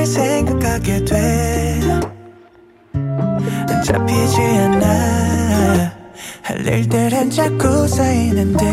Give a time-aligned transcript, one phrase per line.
[0.00, 1.80] 날 생각하게 돼.
[3.84, 5.92] 잡히지 않아.
[6.42, 8.64] 할 일들은 자꾸 쌓이는데.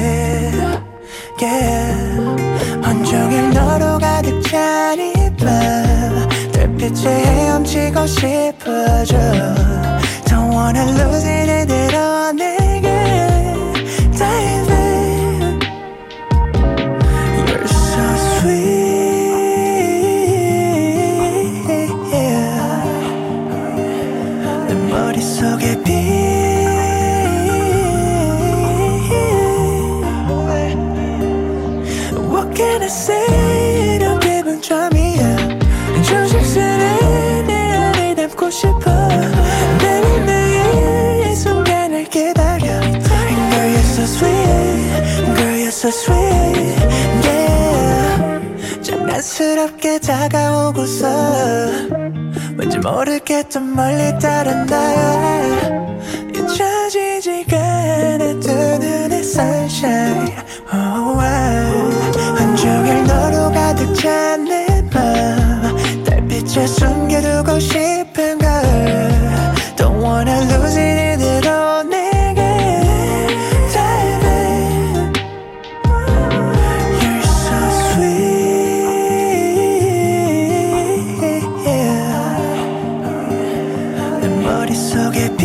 [1.42, 2.18] Yeah.
[2.78, 5.38] 온종일 너로 가득 찬이밤
[6.54, 9.18] 달빛에 헤엄치고 싶어져.
[10.26, 12.47] Don't wanna lose it 이대로 내
[45.88, 46.78] so sweet
[47.24, 48.42] Yeah.
[48.82, 51.08] 장난스럽게 다가오고서
[52.58, 54.76] 왠지 모르게 또 멀리 따른다
[56.36, 60.37] 잊혀지지가 않아 두 눈의 sunshine
[84.47, 85.43] 머릿속에 비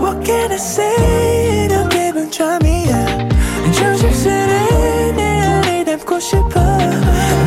[0.00, 3.28] What can I say 이런 기분 처음이야
[3.72, 6.60] 조심스레 내 안에 담고 싶어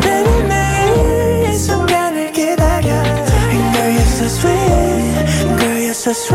[0.02, 2.90] Baby 매일 이 순간을 기다려
[3.74, 6.35] Girl you're so sweet Girl you're so sweet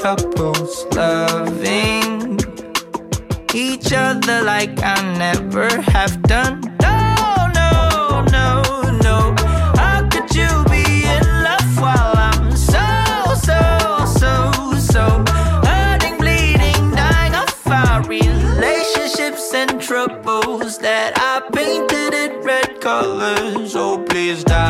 [0.00, 2.40] Couples loving
[3.52, 6.60] each other like I never have done.
[6.80, 8.62] No, no, no,
[9.06, 9.34] no.
[9.76, 12.86] How could you be in love while I'm so,
[13.48, 13.60] so,
[14.20, 14.32] so,
[14.78, 15.04] so
[15.68, 23.76] hurting, bleeding, dying of our relationships and troubles that I painted in red colors?
[23.76, 24.69] Oh, please die.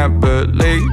[0.00, 0.88] Can't believe.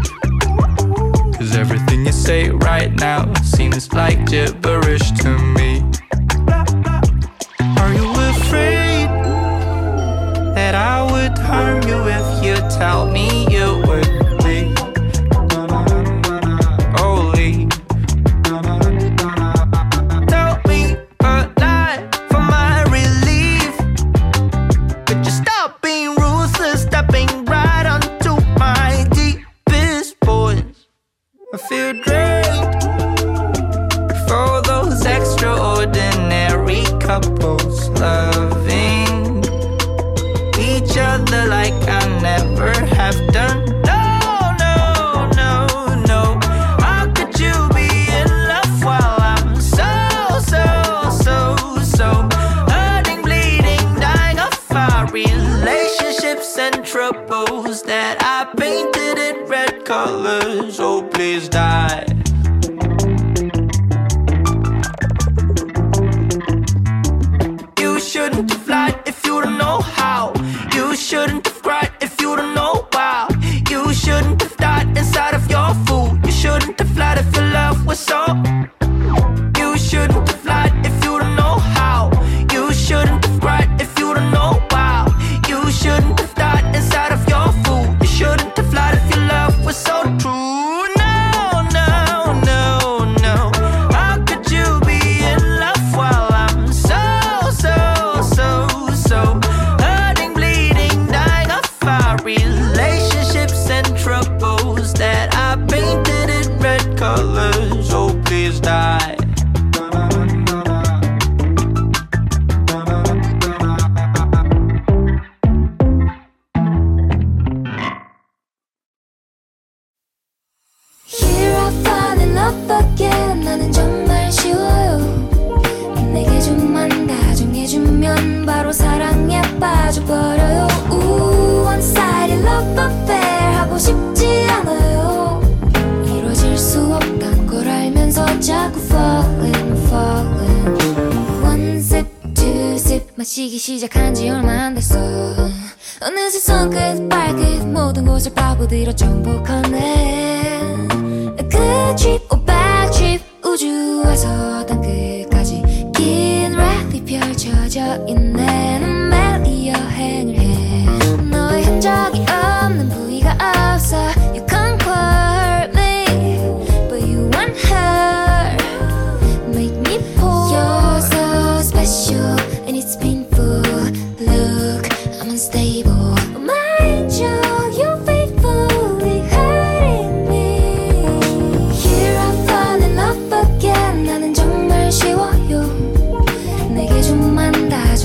[1.38, 5.57] Cause everything you say right now seems like gibberish to me.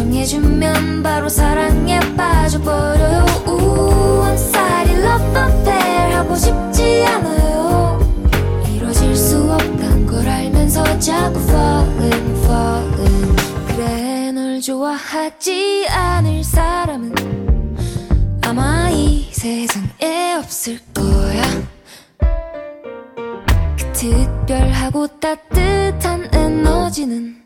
[0.03, 8.01] 정해주면 바로 사랑에 빠져버려요 우 one-sided love affair 하고 싶지 않아요.
[8.69, 13.37] 이루어질 수 없단 걸 알면서 자꾸 falling falling.
[13.69, 17.15] 그래 널 좋아하지 않을 사람은
[18.43, 21.43] 아마 이 세상에 없을 거야.
[23.79, 27.42] 그 특별하고 따뜻한 에너지는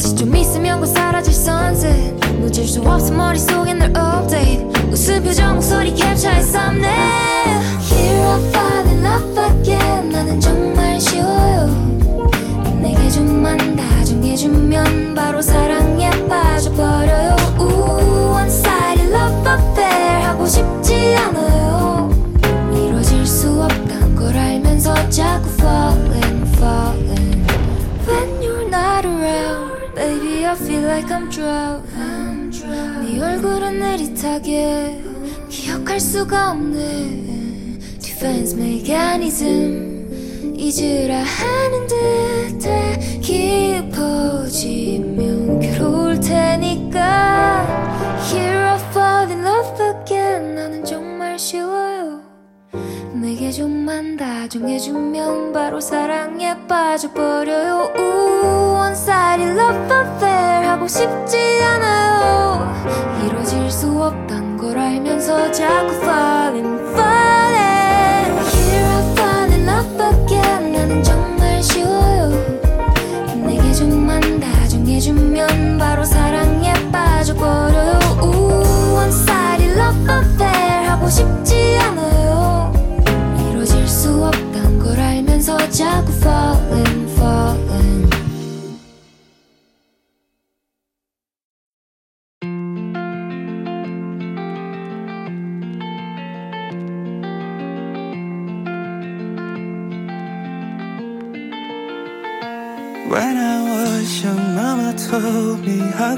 [0.00, 4.64] 마치 좀 있으면 곧 사라질 sunset 놓칠 수 없어 머릿속에 널 update.
[4.90, 6.88] 웃음 표정 목소리 캡처했었네
[7.82, 10.08] Here I fall in love again.
[10.08, 11.66] 나는 정말 쉬워요.
[12.80, 17.36] 내게 좀만 다정해주면 바로 사랑에 빠져버려요.
[17.58, 20.22] 우 one-sided love affair.
[20.22, 21.99] 하고 싶지 않아요
[30.90, 31.30] Baby I feel like I'm
[32.50, 35.00] drowning 네 얼굴은 느릿하게
[35.48, 44.50] 기억할 수가 없네 Defense mechanism 잊으라 하는 듯해 깊어지면
[45.60, 47.66] 괴로울 테니까
[48.32, 51.99] Here I fall in love again 나는 정말 쉬워요
[53.20, 57.92] 내게 좀만 다정해주면 바로 사랑에 빠져버려요.
[57.94, 62.74] 우 one-sided love affair 하고 싶지 않아요.
[63.26, 68.40] 이루어질 수 없단 걸 알면서 자꾸 falling falling.
[68.56, 72.30] Here I fall in love again 나는 정말 쉬워요.
[73.44, 76.72] 내게 좀만 다정해주면 바로 사랑에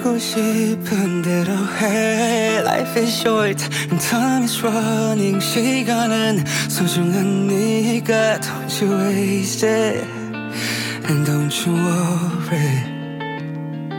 [0.01, 2.60] 하고 싶은 대로 해.
[2.62, 5.39] Life is short and time is running.
[5.39, 10.03] 시간은 소중한 네가 don't you waste it.
[11.10, 12.84] And don't you worry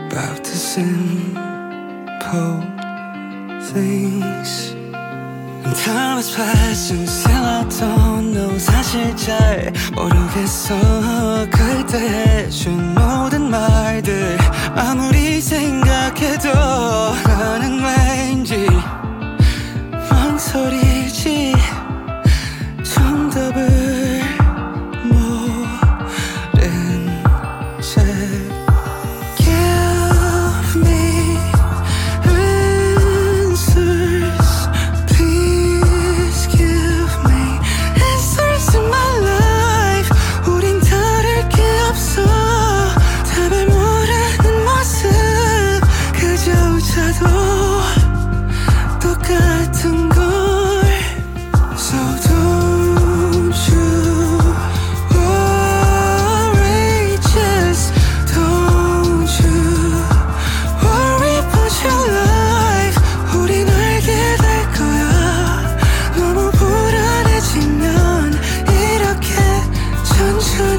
[0.07, 1.39] about the simple
[3.73, 4.72] things.
[5.72, 14.36] Time has passed and still I don't know 사실 잘 모르겠어 그때 해준 모든 말들
[14.76, 16.50] 아무리 생각해도
[17.26, 18.68] 나는 왠지
[20.10, 21.03] 망설이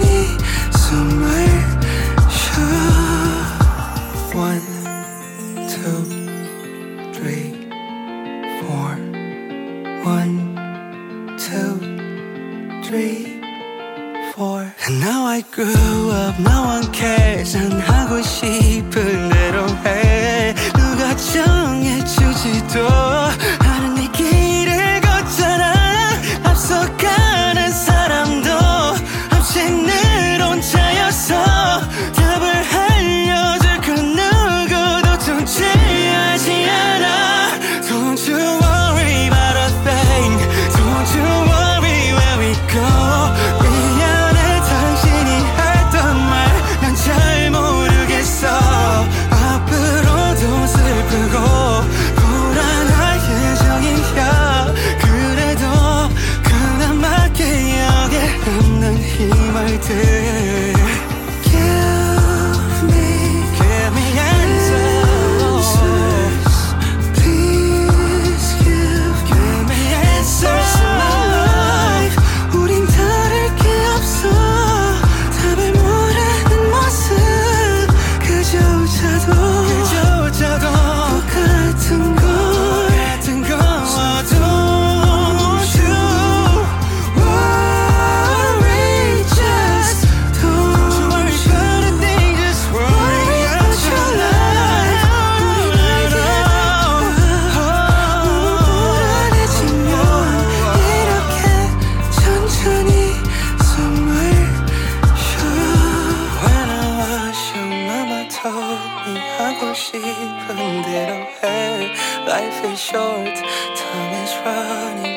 [0.02, 0.38] 你
[0.72, 1.26] 什么
[4.34, 4.65] ？One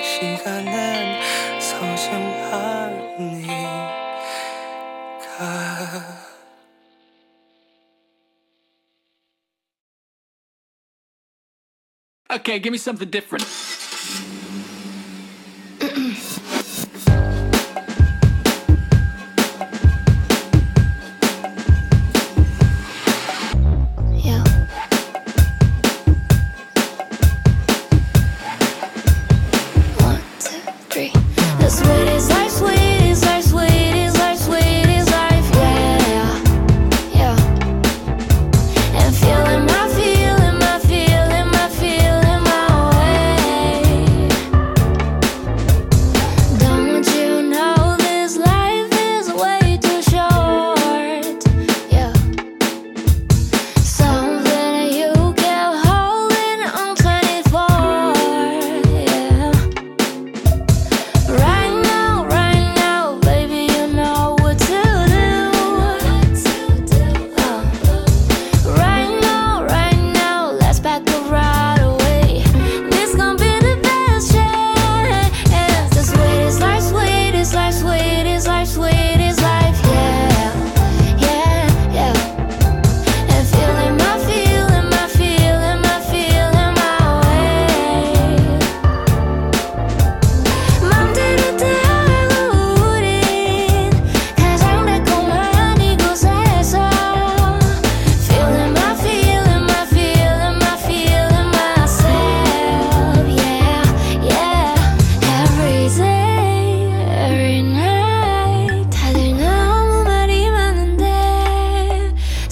[0.02, 1.20] 시간엔
[12.30, 13.44] Okay, give me something different.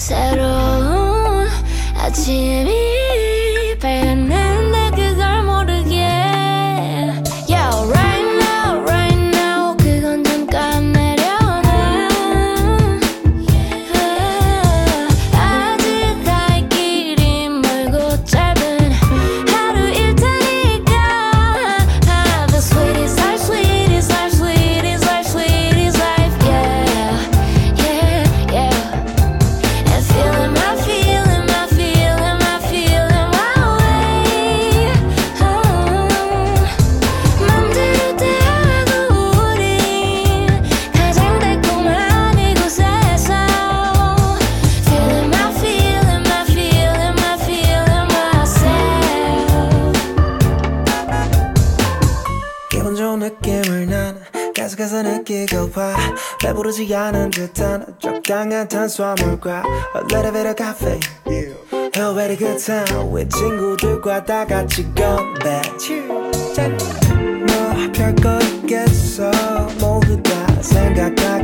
[0.07, 1.49] 새로운
[1.93, 2.76] 아침이
[56.87, 59.63] 포기하는 듯한 적당한 탄수화물과
[59.95, 60.99] a little bit of coffee.
[61.25, 63.11] caffeine a oh, very good time.
[63.11, 65.61] with 친구들과 다 같이 건배
[67.45, 69.31] 뭐 별거 있겠어?
[69.79, 71.36] 모두 다 생각하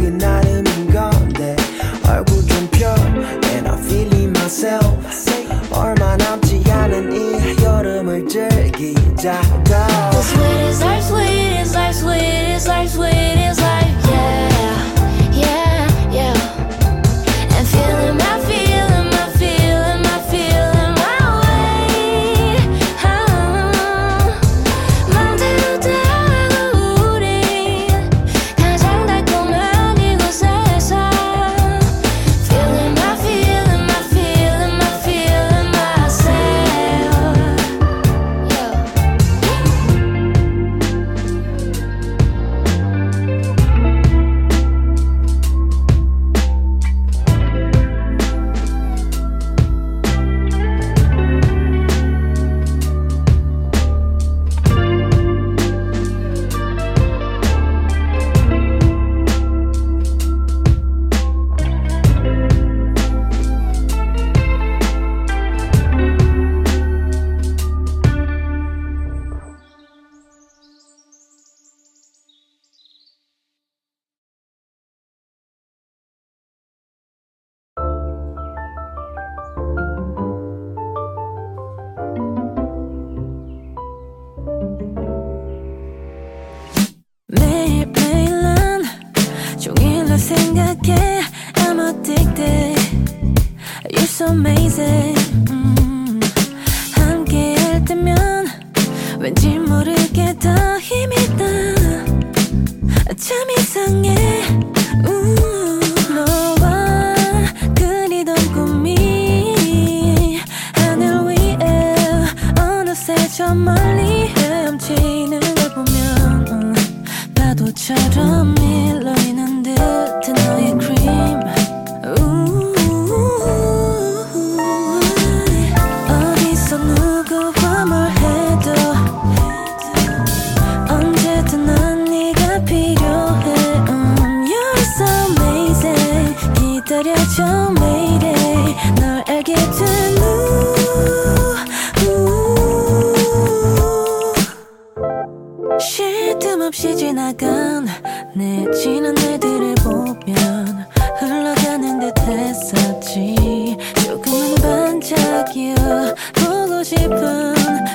[156.43, 157.53] 꾸고 싶은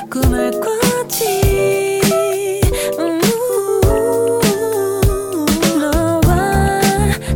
[0.09, 2.01] 꿈을 꿨지.
[2.97, 3.21] 음,
[5.79, 6.81] 너와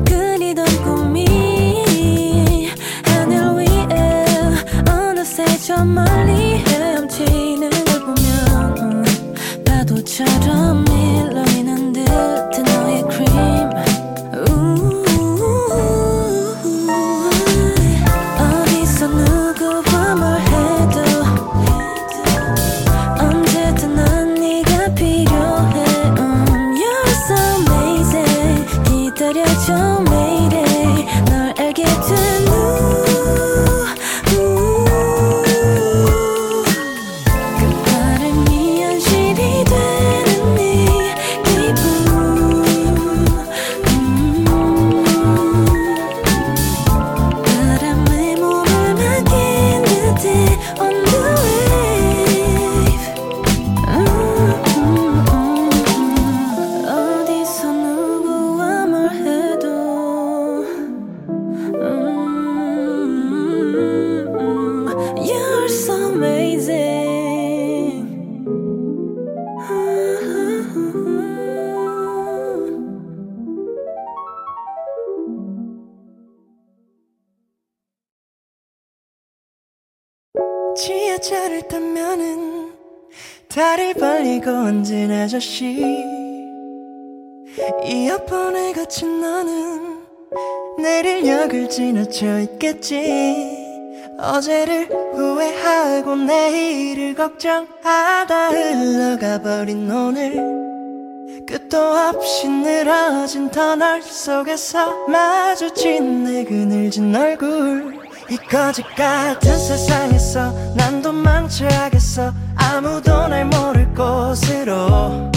[0.06, 2.68] 그리던 꿈이
[3.04, 4.26] 하늘 위에
[4.90, 6.13] 어느새 저만
[85.54, 86.04] 없이
[87.86, 90.00] 이 아픔에 갇힌 나는
[90.80, 93.60] 내릴 역을 지나쳐 있겠지.
[94.18, 100.34] 어제를 후회하고 내일을 걱정하다 흘러가 버린 오늘.
[101.46, 108.02] 끝도 없이 늘어진 터널 속에서 마주친 내 그늘진 얼굴.
[108.32, 112.34] 이 거짓 같은 세상에서 난 도망쳐야겠어.
[112.56, 115.32] 아무도 날 모를 곳으로.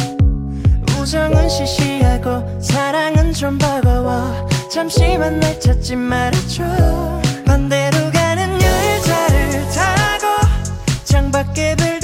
[1.07, 4.49] 우정은 시시하고 사랑은 좀 버거워.
[4.69, 6.65] 잠시만 날 찾지 말아줘.
[7.47, 10.27] 반대로 가는 열차를 타고
[11.05, 11.96] 창밖에 들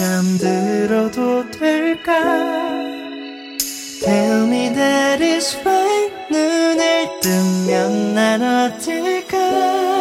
[0.00, 2.10] 잠들어도 될까
[4.02, 9.99] Tell me that it's fine 눈을 뜨면 난 어딜까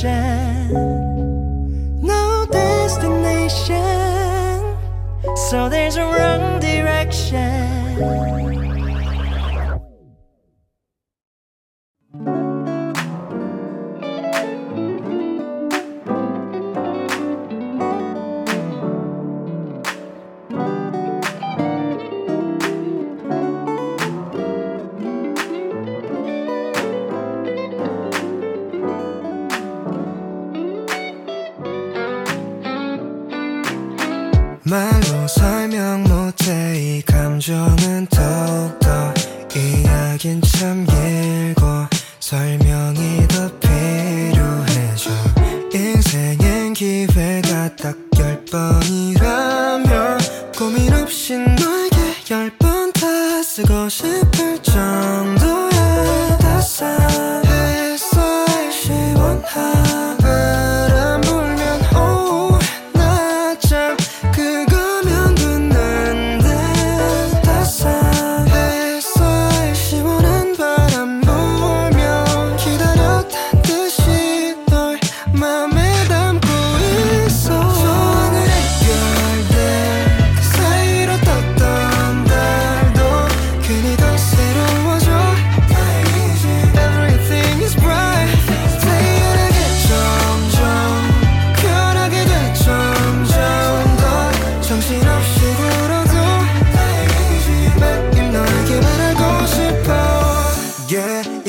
[0.00, 0.87] passion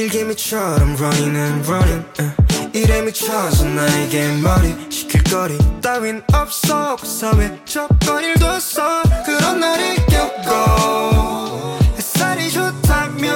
[0.09, 2.31] 날개 미처럼 running and running uh.
[2.73, 5.55] 이래 미쳐서 나에게 머리 식힐 거리.
[5.81, 6.95] 따윈 없어.
[6.95, 9.03] 그 사회 조건을 뒀어.
[9.23, 11.77] 그런 날이 겪고.
[11.95, 13.35] 햇살이 좋다면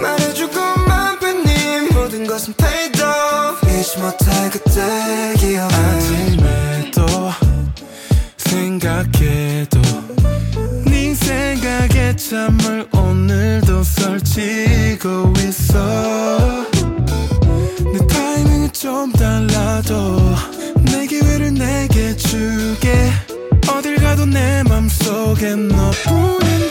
[0.00, 0.54] 말해주고
[0.88, 1.90] 만 뺏님.
[1.92, 3.60] 모든 것은 paid off.
[3.68, 7.30] 잊지 못할 그때 기억 아침에도
[8.38, 9.82] 생각해도
[10.86, 14.65] 네 생각에 잠을 오늘도 설치.
[15.06, 16.66] 듣고 있어.
[17.92, 20.18] 내 타이밍은 좀 달라도
[20.84, 23.12] 내 기회를 내게 주게.
[23.70, 26.65] 어딜 가도 내 맘속엔 너뿐인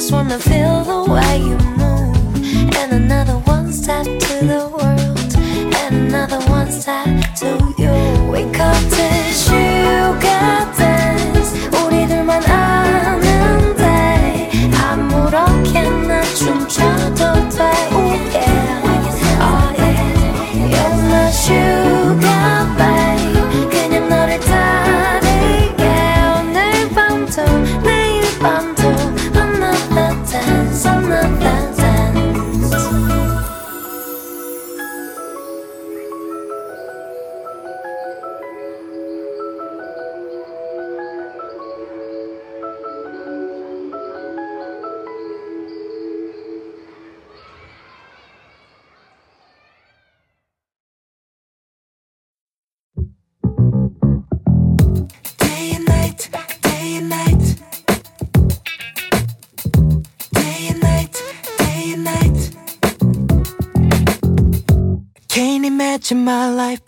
[0.00, 2.74] just wanna feel the way you move.
[2.74, 5.36] And another one step to the world,
[5.76, 7.69] and another one step to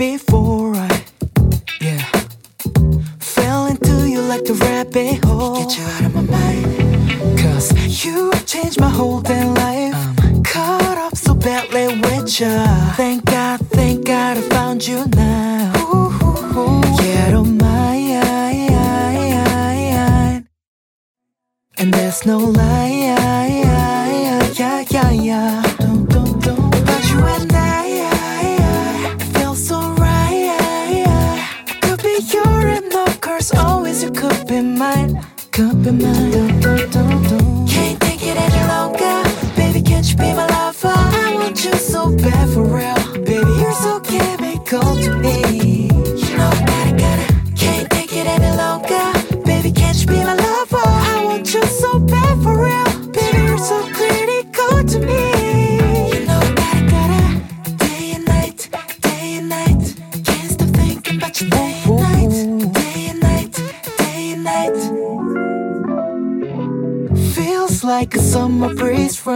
[0.02, 0.31] before.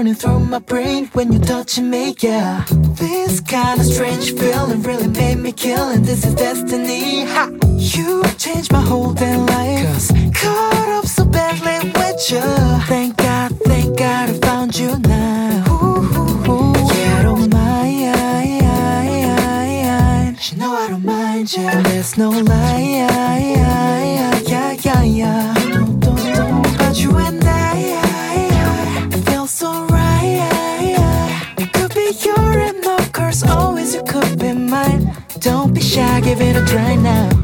[0.07, 2.65] running through my brain when you're touching me, yeah.
[2.95, 7.25] This kind of strange feeling really made me kill, and this is destiny.
[7.25, 7.51] Ha!
[7.77, 9.85] You changed my whole damn life.
[9.85, 12.41] Cause caught up so badly with you.
[12.87, 15.65] Thank God, thank God I found you now.
[15.71, 16.95] Ooh, ooh, ooh.
[16.95, 17.77] Yeah, I don't mind.
[20.53, 21.83] You know I don't mind, yeah.
[21.83, 23.26] There's no lie.
[35.97, 37.36] shy, give it a try now.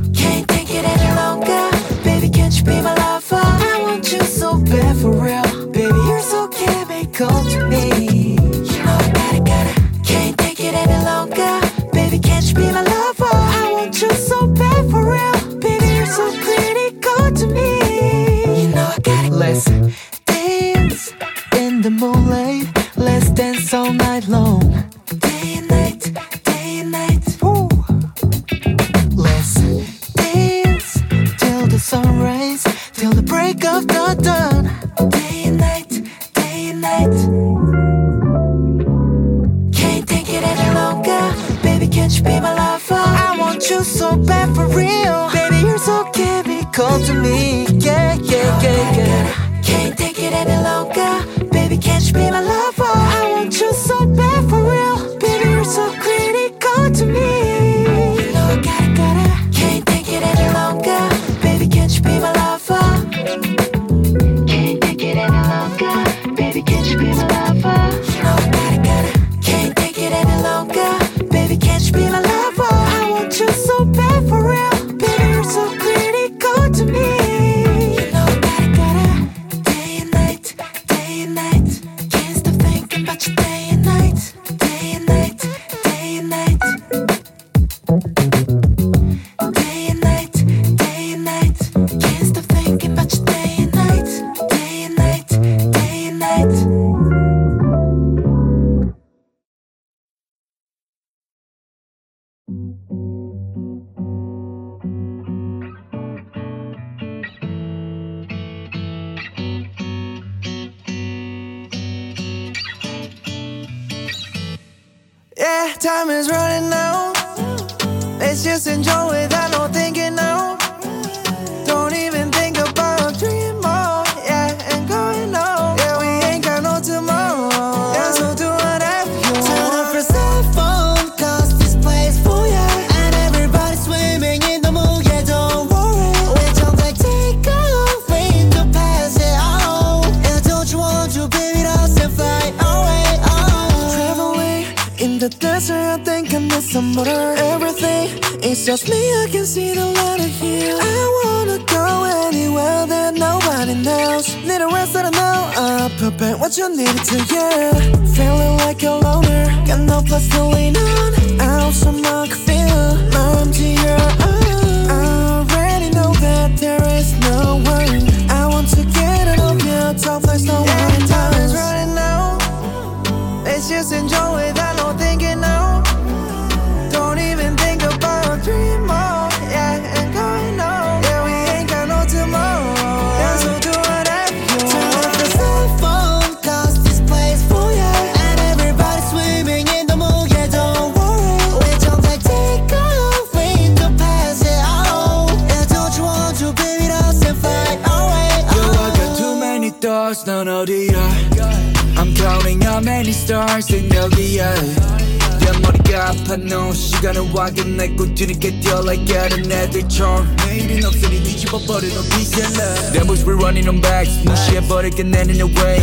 [208.23, 212.55] 주님께 뛰어like out in every charm 내일은 없으니 뒤집어버리는 peace and
[212.93, 214.23] Them boys we running on backs.
[214.23, 215.83] 무시해버릴게 내는 no way.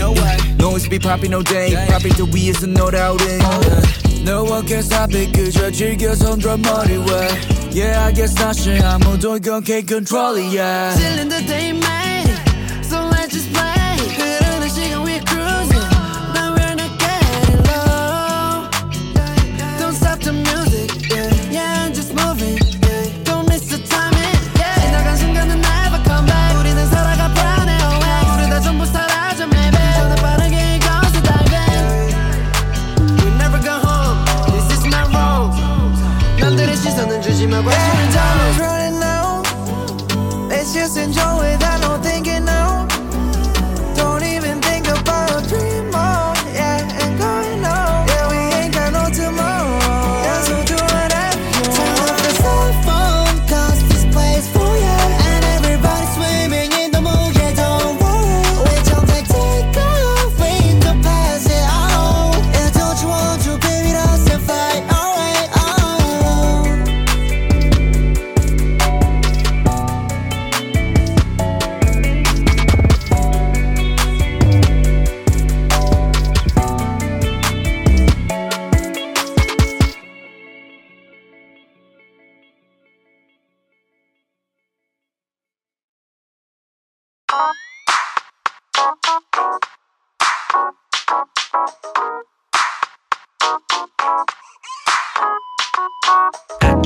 [0.55, 1.75] Noise be popping all day.
[1.91, 3.39] Popping the 위에서 놀아오른
[4.23, 7.27] No one can stop it 그저 즐겨 손들어 머리 way.
[7.75, 10.95] Yeah I guess I should 아무도 이건 can't control it yeah.
[10.95, 11.68] Still in the day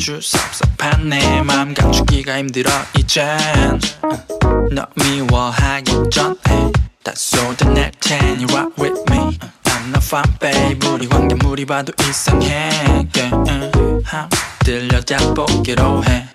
[0.04, 3.80] 아주 섭섭한 내 맘 감추기가 힘들어 이젠
[4.70, 11.36] 너 미워하기 전에 다 쏟아낼 테니 rock with me I'm not fun babe 우리 관계
[11.36, 12.70] 물이 봐도 이상해
[13.16, 14.28] yeah, uh, huh.
[14.66, 16.28] 들려다보기로 해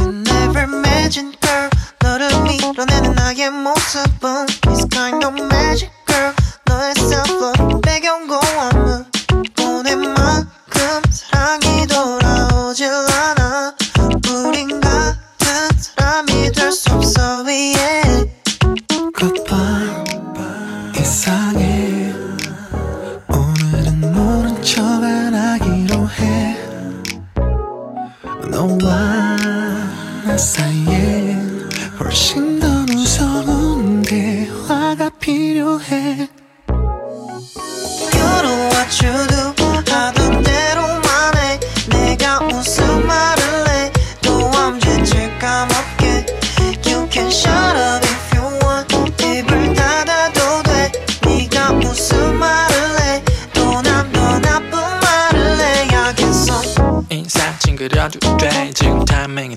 [0.00, 1.68] You never imagined girl
[2.00, 6.32] 너를 밀어내는 나의 모습은 It's kind of magic girl
[6.64, 9.07] 너의 self-love 배경고함은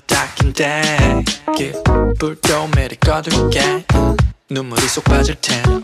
[0.07, 1.23] 딱인데
[1.55, 3.85] 기불도 매일 거둘게
[4.49, 5.83] 눈물이 쏙 빠질 테니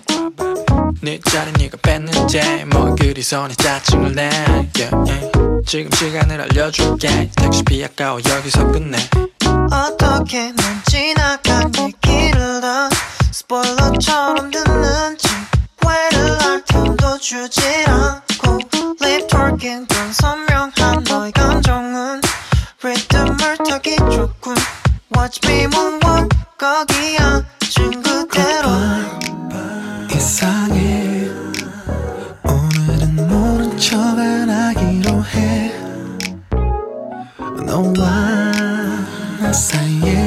[1.01, 4.29] 네 자리 네가 뺐는데 뭐 그리서 네 짜증을 내.
[4.77, 5.31] Yeah, yeah.
[5.65, 7.29] 지금 시간을 알려줄게.
[7.35, 8.97] 택시비 아까워 여기서 끝내.
[9.71, 12.89] 어떻게 난 지나가 얘기를 다
[13.31, 15.27] 스포일러처럼 듣는지
[15.85, 18.59] 왜를 알편도 주지 않고
[19.01, 20.46] Lip talking 던 선물
[25.27, 27.43] Watch me move on 거기야.
[27.59, 28.69] 친구대로.
[30.15, 31.27] 이상해
[32.45, 35.73] 오늘은 모른 척 안 하기로 해.
[37.65, 38.31] 너와
[39.41, 40.26] 나 사이에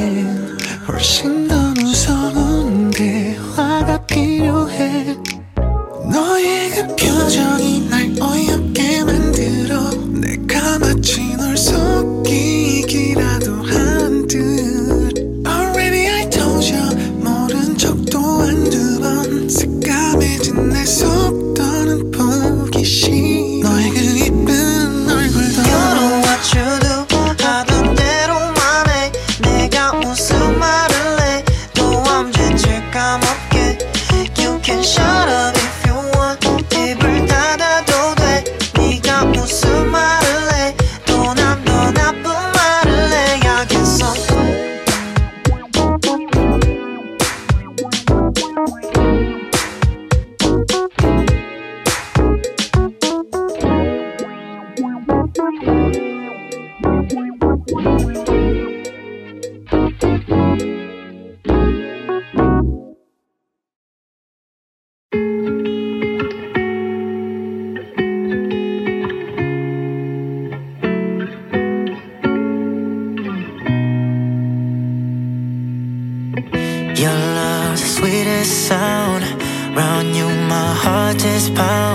[78.70, 79.24] sound.
[79.76, 81.89] Round you, my heart just pounds.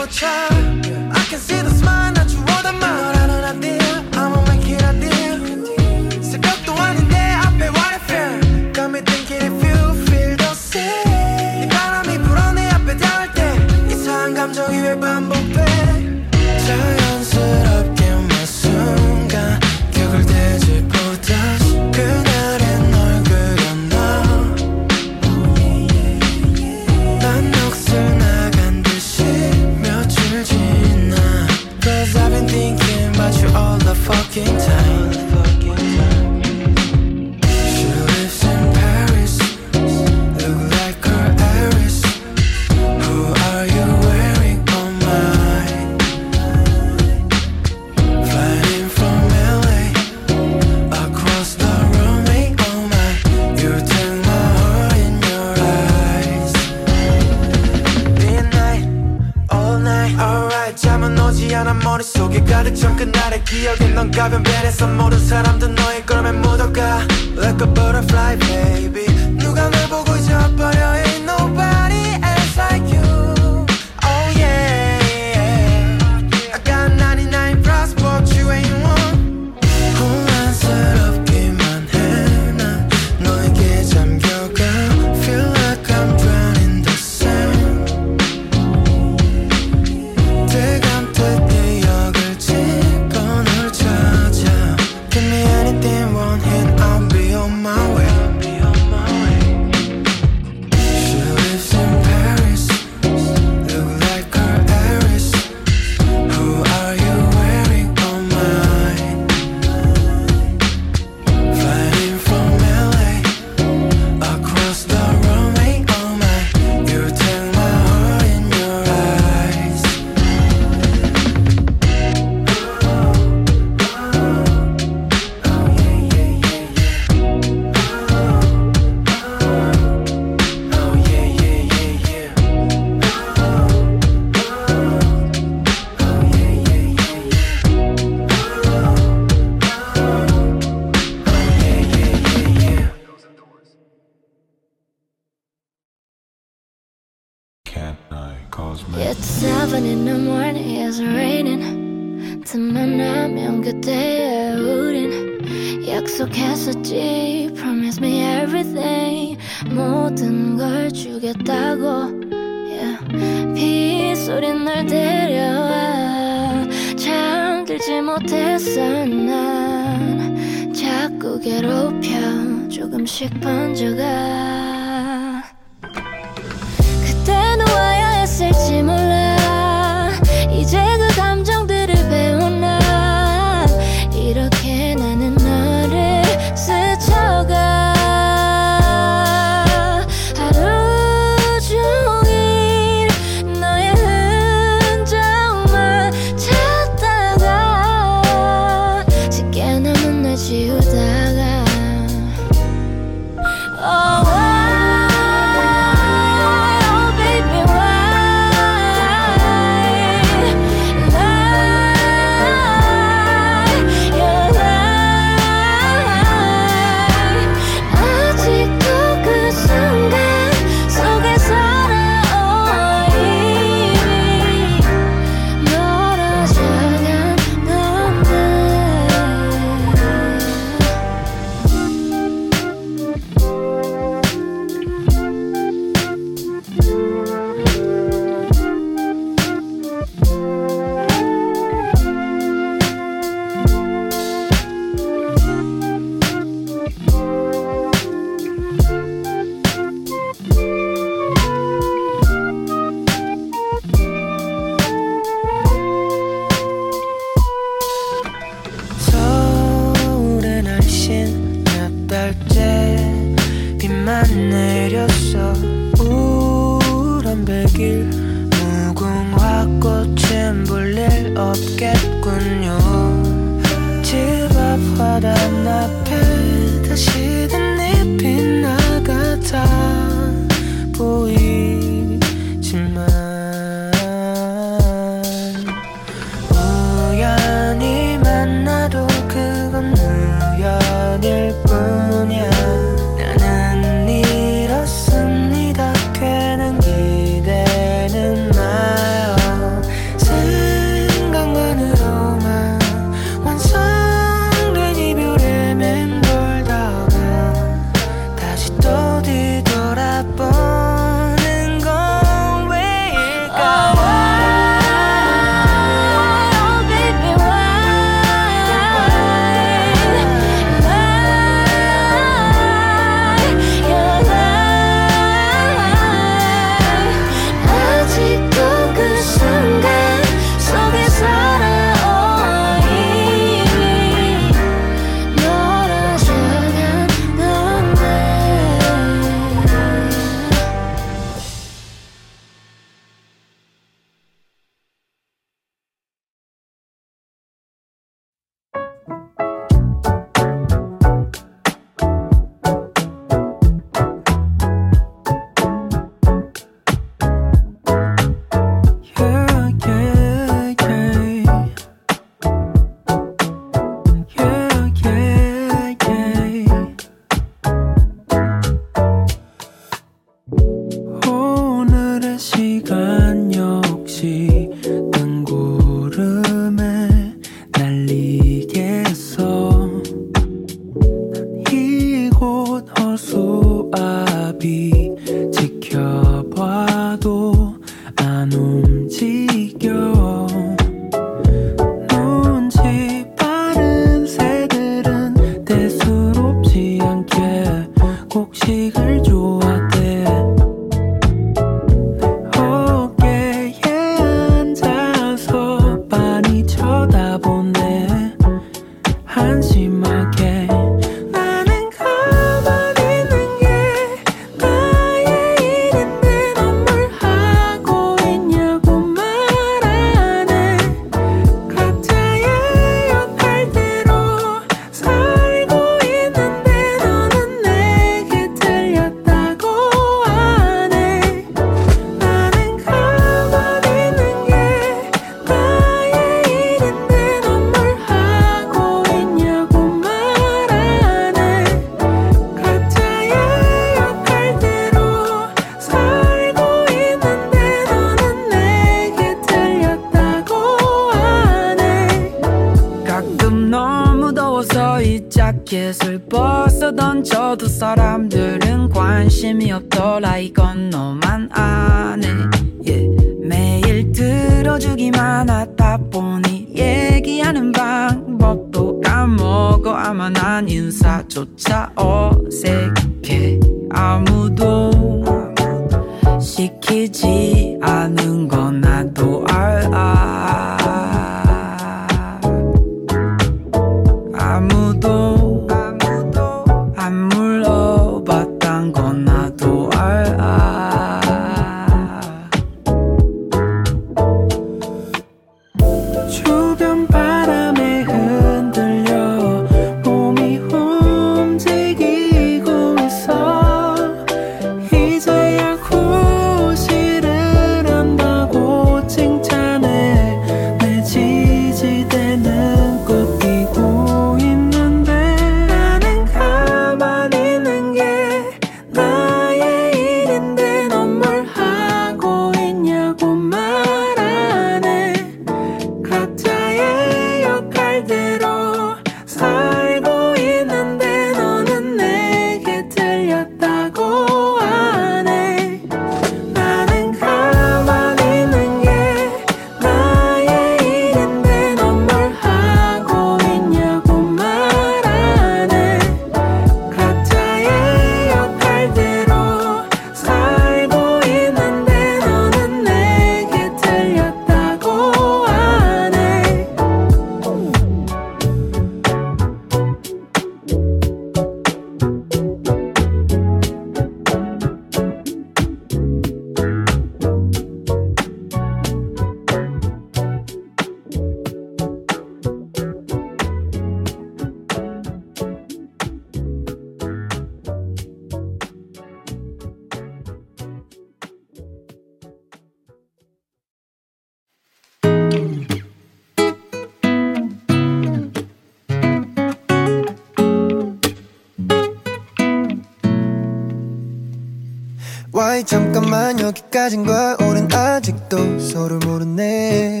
[596.30, 600.00] 난 여기까진 거야 우린 아직도 서로 모르네.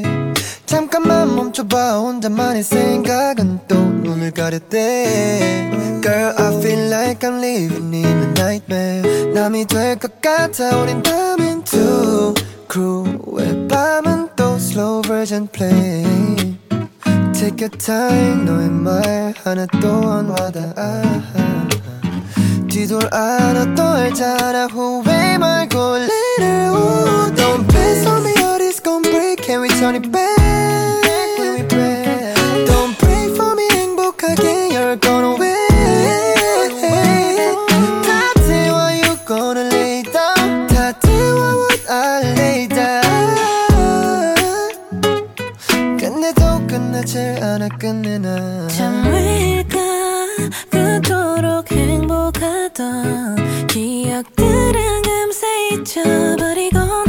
[0.64, 1.98] 잠깐만 멈춰봐.
[1.98, 5.70] 혼자만의 생각은 또 눈을 가렸대.
[6.00, 9.32] Girl I feel like I'm living in a nightmare.
[9.32, 10.80] 남이 될 것 같아.
[10.80, 12.34] 우린 담은 too
[12.70, 16.04] cruel 밤은 또 slow version play?
[17.34, 18.44] Take your time.
[18.44, 21.02] 너의 말 하나 또안 와닿아.
[22.68, 24.66] 뒤돌아 너또 알잖아.
[24.66, 26.70] 후회만 go later.
[26.74, 29.42] Ooh, don't piss on me or this gon' break.
[29.42, 30.36] Can we turn it back?
[31.36, 32.34] Can we pray?
[32.66, 34.70] Don't pray for me 행복하게.
[34.74, 35.58] You're gonna wait.
[38.06, 38.10] 다
[38.46, 40.66] 태워, you gonna lay down.
[40.68, 43.00] 다 태워, what I lay down.
[45.98, 48.66] 끝내도 끝나질 않아, 끝내 나.
[48.68, 49.78] 잠을까
[50.70, 53.36] 그토록 행복하던
[53.68, 54.69] 기억들.
[55.80, 56.99] 잊혀버리고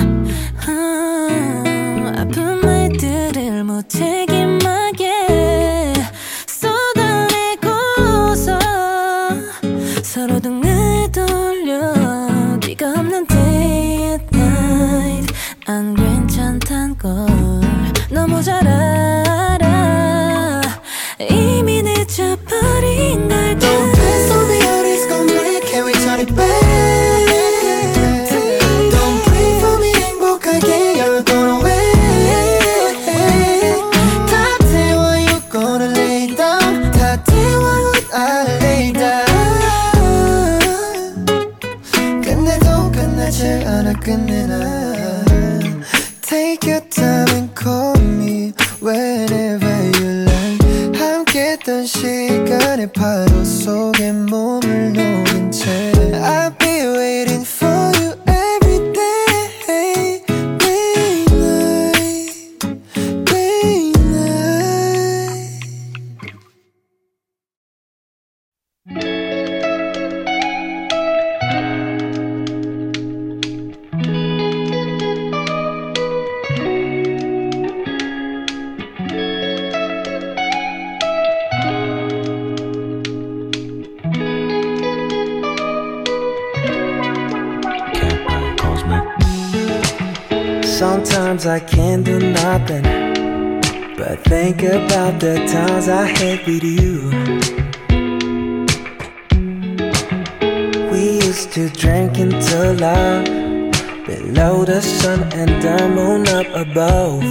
[104.66, 107.24] the sun and the moon up above.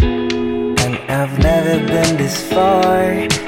[0.00, 3.02] And I've never been this far,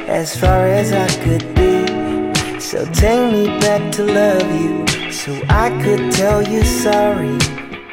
[0.08, 2.60] as far as I could be.
[2.60, 7.38] So take me back to love you, so I could tell you sorry.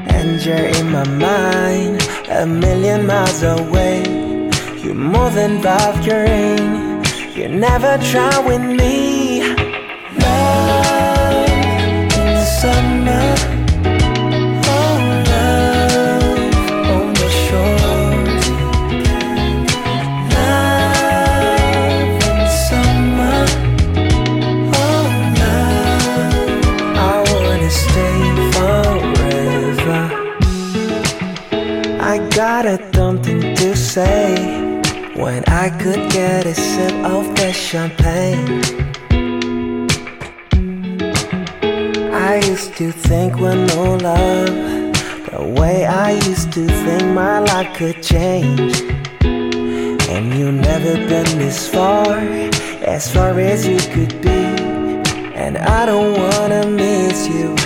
[0.08, 4.04] And you're in my mind, a million miles away.
[4.82, 6.62] You're more than Valkyrie,
[7.36, 9.09] you never try with me.
[35.52, 38.62] I could get a sip of that champagne.
[42.14, 44.46] I used to think when no love,
[45.32, 48.80] the way I used to think my life could change.
[50.08, 52.20] And you never been this far,
[52.86, 54.42] as far as you could be.
[55.34, 57.58] And I don't wanna miss you,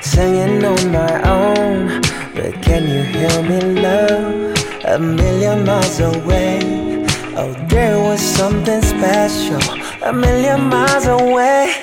[0.00, 2.00] singing on my own.
[2.36, 4.56] But can you hear me, love?
[4.84, 6.81] A million miles away.
[7.72, 9.58] There was something special,
[10.02, 11.81] a million miles away.